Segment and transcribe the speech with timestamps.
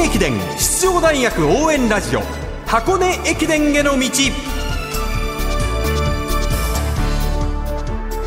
[0.00, 2.22] 根駅伝出場大学応援ラジオ
[2.66, 4.08] 箱根駅伝への道。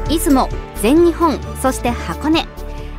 [0.07, 0.49] 出雲
[0.83, 2.45] 全日本そして箱根。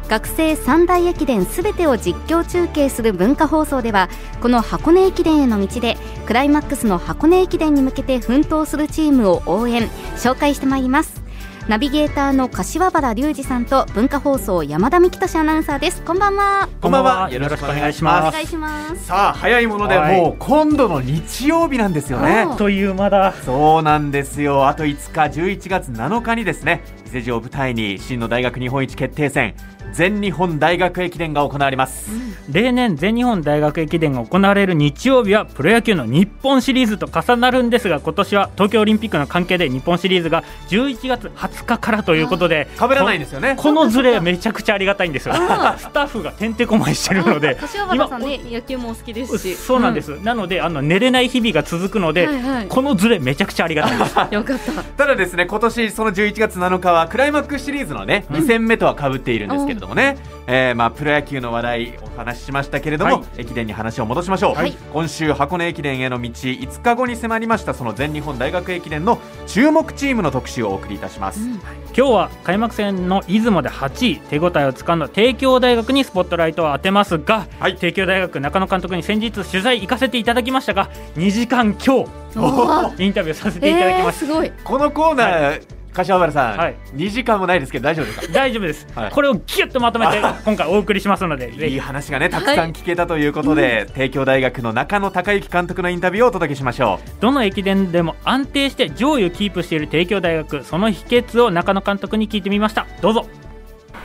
[0.08, 4.08] 学生三大駅伝すべてを実況中継する文化放送では
[4.42, 5.96] この箱根駅伝への道で
[6.26, 11.23] クライマックスの箱根駅伝に向けて奮闘するチームを応援紹介してまいります。
[11.66, 16.02] ナビゲーターの柏原隆二さんと文化放送山田美希俊アナウンサーです。
[16.02, 16.68] こんばんは。
[16.82, 17.30] こんばんは。
[17.30, 18.28] よろしくお願いします。
[18.28, 19.06] お願いします。
[19.06, 22.44] さあ早いものでもう今度の日曜日なんですよね。
[22.44, 23.32] おという間だ。
[23.46, 24.68] そうなんですよ。
[24.68, 26.82] あと5日11月7日にですね
[27.14, 29.54] 伊勢路を舞台に真の大学日本一決定戦
[29.92, 32.10] 全日本大学駅伝が行われます、
[32.50, 43.54] 例年全日本大学駅伝が行われる日曜日はプロ野球の日本シリーズと重なるんですが今年は東京オリンピックの関係で日本シリーズが11月20日からということで被らないんですよね。
[43.56, 45.34] このズレめちゃくちゃありがたいんですよ。
[45.78, 47.54] スタッフがてんてこまいしてるので。
[47.54, 49.54] 柏原さんね野球もお好きですし。
[49.54, 52.66] そうなんです、なのであの寝れない日々が続くので、はいはい。
[52.66, 54.18] このズレめちゃくちゃありがたいです。
[54.34, 54.82] よかった。
[54.82, 60.16] ただですね今年その11月7日はクライマックスシリーズのね、2戦目とは被っているんですけれどもね、
[60.46, 63.24] えーまあプロ野球の話題お話ししましたけれども、はい。
[63.38, 64.72] 駅伝に話を戻しましょう、はい。
[64.92, 71.58] 今週箱根駅伝への道5日後に迫りましたその全日本大学駅伝の注目チームの特集をお送りいたします、今
[71.94, 77.76] 日は開幕戦の出雲で8位手応えをつかんだ帝京大学にスポットライトを当てますが、はい。
[77.76, 82.04] 帝京大学中野監督に先日取材行かせていただきましたが2時間今
[82.36, 84.52] お日インタビューさせていただきました、すごい。
[84.64, 85.62] このコーナー、
[85.94, 86.76] 柏原さん、はい。
[86.94, 88.32] 2時間もないですけど大丈夫ですか？
[88.32, 89.10] 大丈夫です、はい。
[89.10, 97.08] これをギュッとまとめて 今回お送りしますのでぜいいひ話がねたくさん聞けたということで、帝京大学の中野孝之監督のインタビューをお届けしましょう。
[97.20, 102.86] どの駅伝でも安定して上位をキープしている帝京大学その秘訣を中野監督に聞いてみました。
[103.00, 103.26] どうぞ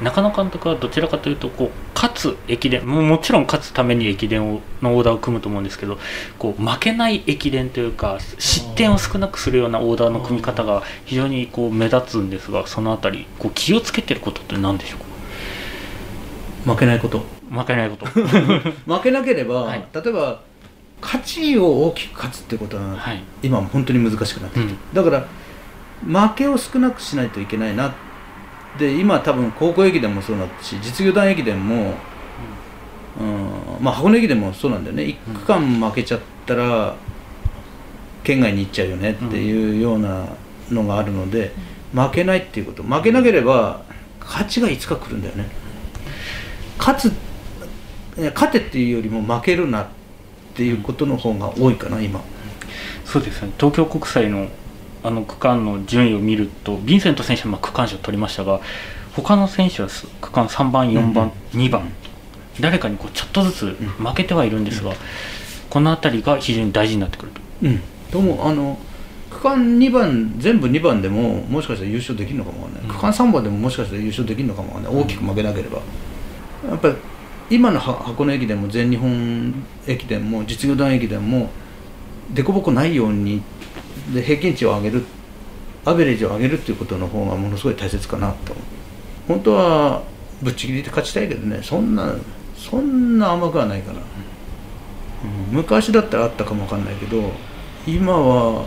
[0.02, 5.98] 中野監督はどちらかというとこう勝つ駅伝ももちろん勝つために駅伝をのオーダーを組むと思うんですけど
[6.38, 17.20] こう負けない駅伝というか失点を少なくするようなオーダーの組み方が非常にこう目立つんですがそのあたりこう気をつけてることって何でしょう負けないこと。
[17.20, 18.06] か負けないこと。
[18.86, 19.86] 負けなければ、はい。
[19.94, 20.42] 例えば
[21.02, 25.12] 勝ちを大きく勝つってことは、はい、今は本当に難しくなってきてる、うん。
[25.12, 25.26] だか
[26.06, 27.94] ら負けを少なくしないといけないな
[28.78, 31.96] で今多分高校駅伝もそうなったし実業団駅伝も、
[33.20, 33.84] うん。
[33.84, 35.04] まあ、箱根駅伝もそうなんだよね。
[35.06, 36.96] 一区間負けちゃったら
[38.24, 40.28] 県外に行っちゃうよねっていうような
[40.70, 41.52] のがあるので、
[41.94, 42.84] 負けないっていうこと。
[42.84, 43.82] 負けなければ
[44.20, 45.50] 勝ちがいつか来るんだよね。
[46.78, 47.14] 勝つ
[48.34, 49.88] 勝てっていうよりも負けるなっ
[50.54, 52.22] ていうことの方が多いかな今。
[53.06, 53.52] そうですね。
[53.58, 54.48] 東京国際の
[55.04, 58.60] あの区間の順位を見るとヴィンセント選手はまあ区間賞を取りましたが
[59.16, 61.92] 他の選手はす区間3番4番、2番
[62.60, 63.66] 誰かにこうちょっとずつ
[63.98, 64.94] 負けてはいるんですが、
[65.70, 67.42] この辺りが非常に大事になってくると。
[67.64, 67.82] うん。
[68.12, 68.78] ともあの
[69.30, 75.04] 区間2番全部2番でももしかしたら優勝できるのかもわかんない、区間3番でももしかしたら優勝できるのかもわかんない。
[75.04, 75.80] 大きく負けなければ、
[76.70, 76.96] やっぱり
[77.50, 79.54] 今のは箱根駅伝も全日本
[79.88, 81.50] 駅伝も実業団駅伝も
[82.34, 83.42] 凸凹ないように
[84.14, 85.04] で平均値を上げる
[85.86, 88.54] アベレージを上げるっていうことの方がものすごい大切かなと。
[89.28, 90.04] 本当は
[90.42, 91.62] ぶっちぎりで勝ちたいけどね。
[91.64, 92.16] そんな
[92.58, 95.56] そんな甘くはないから、うん。
[95.56, 97.32] 昔だったらあったかもわかんないけど
[97.88, 98.66] 今は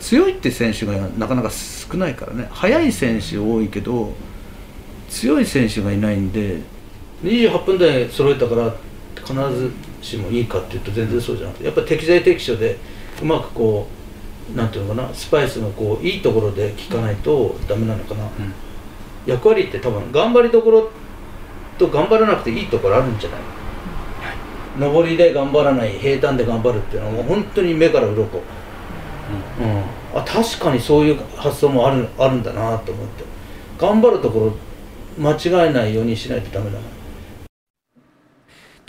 [0.00, 2.48] 強いって選手がなかなか少ないからね。
[2.50, 4.12] 速い選手多いけど
[5.08, 6.60] 強い選手がいないんで
[7.22, 8.74] 28分台揃えたから
[9.14, 12.76] 必ずしもいいかっていうと全然そうじゃなくてやっぱ適材適所で
[13.20, 14.01] うまくこう
[14.54, 18.28] なんていうのかなスパイスがこういいところで効かないとダメなのかな、
[19.26, 20.90] 役割って多分頑張りどころ
[21.78, 23.40] と頑張らなくていいところあるんじゃない？
[24.92, 28.42] 上りで頑張らない平坦で頑張るっていうのはもう本当に目から鱗、うん。
[30.14, 33.24] あ確かにそういう発想もあるあるんだなと思って。
[33.78, 34.52] 頑張るところ
[35.18, 36.84] 間違えないようにしないとダメだな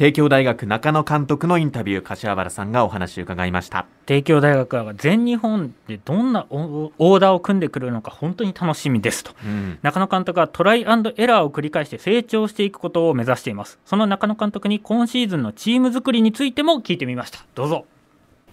[0.04, 3.86] 帝京大学中野監督のインタビュー柏原さんがお話を伺いました。
[4.06, 9.32] 帝京大学は全日本でどんなオオーダーを組んでくるのか本当に楽しみですと。
[9.46, 9.80] うん。
[9.82, 13.80] 中野監督はトライアンドエラーを繰り返して成長していくことを目指しています。
[13.86, 17.40] その中野監督に今シーズンのチーム作りについても聞いてみました。
[17.56, 17.86] どうぞ。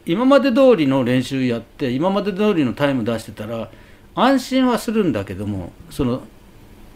[0.07, 3.69] 今まで通りの練習やって今まで通りのタイム出してたら
[4.15, 6.23] 安心はするんだけどもその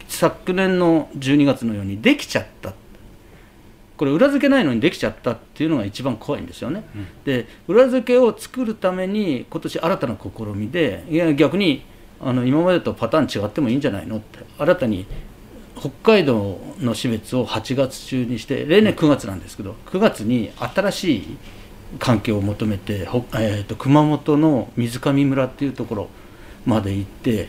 [0.07, 2.73] 昨年の12月のようにできちゃった
[3.97, 6.83] これ裏付けないのにできちゃったっていうのが一番怖いんですよね、
[7.23, 11.83] で裏付けを作るために今年新たな試みでいや逆に
[12.21, 15.05] あの今までとパターン違ってもいいんじゃないのって新たに
[15.75, 21.37] 方北海道の標別を8月中にして例年9月なんですけど9月に新しい
[21.99, 26.09] 環境を求めて、ほえー、と熊本の水上村っていうところ
[26.65, 27.47] まで行って、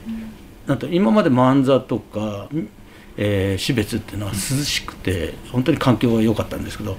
[0.66, 2.48] なんと今まで万座とか、
[3.17, 6.97] えー、標別っていうのは涼しくて本当に環境が良かったんですけど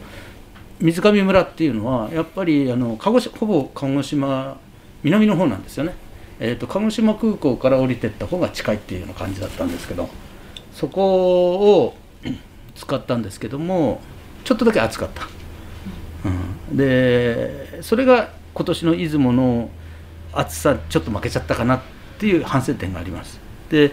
[0.79, 4.59] 水上村っていうのはやっぱりあの鹿児ほぼ鹿児島
[5.03, 5.93] 南の方なんですよね、
[6.39, 10.09] えー、と鹿児島空港から降りてった方が近いっていうような感じだったんですけど
[10.73, 11.95] そこを
[12.75, 14.01] 使ったんですけども
[14.43, 15.27] ちょっとだけ暑かった、
[16.69, 19.69] うん、でそれが今年の出雲の
[20.33, 21.81] 暑さちょっと負けちゃったかなっ
[22.19, 23.39] ていう反省点があります。
[23.69, 23.91] で、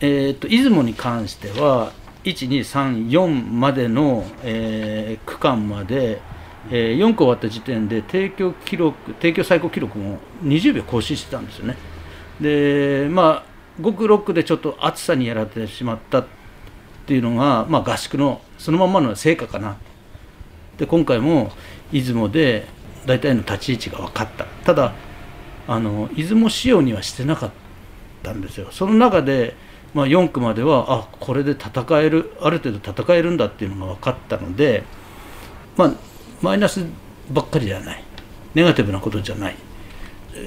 [0.00, 1.92] えー、と出雲に関しては
[2.24, 6.20] 1234までの、えー区間まで、
[6.70, 11.76] え4区終わった時点で提供記録提供最高記録も20秒更新してたんですよね。
[12.40, 16.26] でまあ5区6区でちょっと暑さにやられてしまったっ
[17.06, 19.76] ていうのが、まあ、合宿のそのままの成果かな。
[20.76, 21.52] で今回も
[21.92, 22.66] 出雲で
[23.06, 24.44] 大体の立ち位置が分かった。
[24.64, 24.92] ただ
[25.66, 27.67] あの出雲仕様にはしてなかった。
[28.32, 28.68] んですよ。
[28.70, 29.54] その中で、
[29.94, 34.84] まあ、4区まではあこれで戦えるある程度戦えるんだっていうのが分かったので
[35.76, 35.92] まあ
[36.42, 36.84] マイナス
[37.30, 38.04] ばっかりじゃない。
[38.54, 39.56] ネガティブなことじゃない。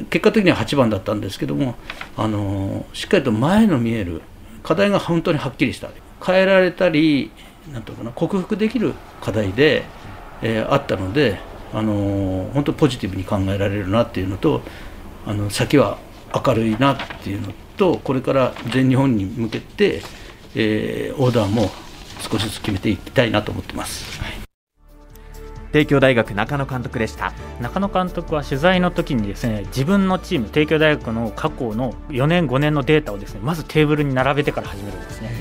[0.10, 1.76] 結果的には8番だったんですけども
[2.16, 4.22] あのしっかりと前の見える
[4.64, 5.90] 課題が本当にはっきりした。
[6.24, 7.32] 変えられたり
[7.74, 9.84] なんとかな克服できる課題で、
[10.42, 11.40] えーあったので
[11.74, 14.62] あの本当ポジティブに考えられるなっていうのと
[15.26, 15.98] あの先は
[16.46, 20.04] 明るいなっていうのとこれから全日本に向けて、
[20.54, 21.72] えーオーダーも
[22.20, 24.41] 少しずつ決めていきたいなと思ってます。
[25.72, 27.34] 帝京大学中野監督でした。
[27.60, 35.32] 中野監督は取材の時にですね自分のチーム帝京大学の過去の4年5年のデータをですねまずテーブルに並べてから始めるんですね。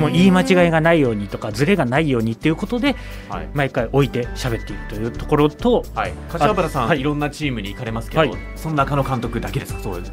[0.00, 2.96] もう言い間違いがないようにとかズレがないようにっていうことで
[3.28, 3.48] はい。
[3.54, 8.32] 毎回置いて喋っているというところとはい、柏原さん、はいい、ろんなチームに行かれますけど、はい。
[8.56, 10.12] その中野監督だけですか、そうです。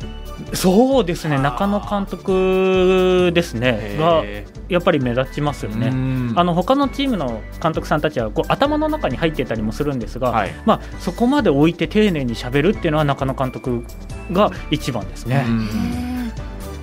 [0.62, 1.38] そうですね。
[1.38, 3.96] 中野監督ですね。
[4.00, 5.88] がへやっぱり目立ちますよーね。
[5.88, 6.34] うん。
[6.36, 10.54] あの他のチームの監督さんたちはこう頭の中に入っていたりもするんですが、はい。
[10.66, 13.84] まあ、そこまで置いて丁寧にしゃべるっていうのは中野監督
[14.32, 15.44] が一番ですね。
[15.48, 16.02] うん。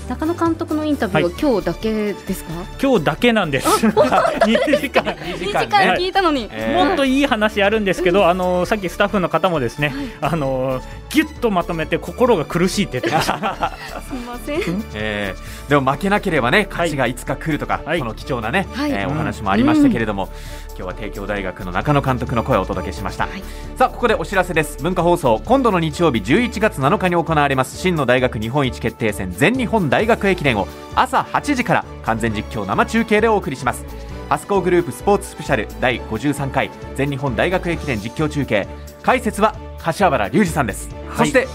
[0.09, 2.51] 中野監督のインタビューは今日だけですか、
[2.83, 3.69] 今日だけなんです。
[3.69, 3.93] 2
[4.81, 5.05] 時間。
[5.05, 6.87] 2 2時間聞いたのに、えー。
[6.87, 9.93] もっといい話あるんですけど、あのさっきスタッフの方もですね、
[10.23, 13.77] あのぎゅっとまとめて心が苦しいって言ってました。
[14.07, 14.85] すみません。
[14.95, 17.99] えーでも負けなければね勝ちがいつか来るとか、はい。
[17.99, 18.91] その貴重なね、はい。
[18.91, 20.31] えーお話もありましたけれども、
[20.69, 23.43] 今日は帝京大学の中野監督の声をお届けしました、はい。
[23.77, 24.83] さあここでお知らせです。
[24.83, 33.85] 文化放送今度の日曜日11月7日に行われます真の大学日本一決定戦全日本大学駅伝を朝8時から完全実況生中継でお送りします。
[34.29, 38.67] ハスコーグループスポーツスペシャル第53回全日本大学駅伝実況中継。
[39.03, 41.49] 解説は柏原隆二さんです、はいそして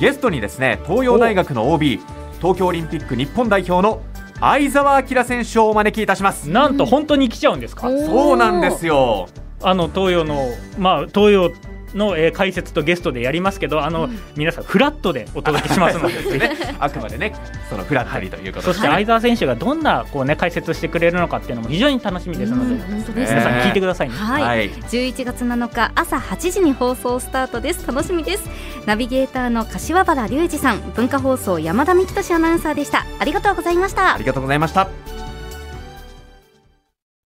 [0.00, 2.00] ゲストにですね東洋大学の OB
[2.40, 4.00] 東京オリンピック日本代表の
[4.40, 6.48] 相澤明選手をお招きいたします。
[6.48, 7.88] なんと本当に来ちゃうんですか？
[7.90, 9.28] そうなんですよ。
[9.60, 10.46] あの東洋の
[10.78, 11.50] まあ東洋
[11.94, 16.38] の、えー解説とゲストでやりますけど、あの、皆さんフラットでお届けしますので。
[16.38, 16.56] ね。
[16.78, 17.34] あくまでね
[17.68, 18.72] そのフラットリーということで。
[18.74, 22.74] そして相澤選手がどんなこうね解説してくれるのかっていうのも非常に楽しみですので、
[23.14, 24.14] 皆さん聞いてくださいね。
[24.14, 24.70] はい、はい。
[24.70, 27.86] 11月7日朝8時に放送スタートです。
[27.86, 28.44] 楽しみです。
[28.86, 30.78] ナビゲーターの柏原隆二さん。
[30.94, 33.04] 文化放送山田美希俊アナウンサーでした。
[33.18, 34.14] ありがとうございました。
[34.14, 35.17] ありがとうございました